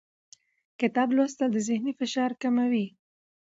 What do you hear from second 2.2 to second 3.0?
کموي